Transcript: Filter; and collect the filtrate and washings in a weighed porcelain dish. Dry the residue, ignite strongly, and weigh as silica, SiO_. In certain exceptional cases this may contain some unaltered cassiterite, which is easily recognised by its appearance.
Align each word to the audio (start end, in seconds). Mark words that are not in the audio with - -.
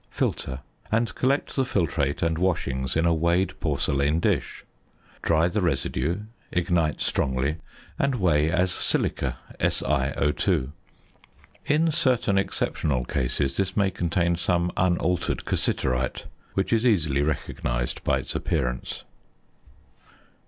Filter; 0.09 0.61
and 0.91 1.13
collect 1.13 1.55
the 1.55 1.61
filtrate 1.63 2.23
and 2.23 2.39
washings 2.39 2.95
in 2.95 3.05
a 3.05 3.13
weighed 3.13 3.53
porcelain 3.59 4.19
dish. 4.19 4.65
Dry 5.21 5.47
the 5.47 5.61
residue, 5.61 6.21
ignite 6.51 7.01
strongly, 7.01 7.57
and 7.99 8.15
weigh 8.15 8.49
as 8.49 8.71
silica, 8.71 9.37
SiO_. 9.59 10.71
In 11.67 11.91
certain 11.91 12.39
exceptional 12.39 13.05
cases 13.05 13.57
this 13.57 13.77
may 13.77 13.91
contain 13.91 14.35
some 14.37 14.71
unaltered 14.75 15.45
cassiterite, 15.45 16.25
which 16.55 16.73
is 16.73 16.83
easily 16.83 17.21
recognised 17.21 18.03
by 18.03 18.17
its 18.17 18.33
appearance. 18.33 19.03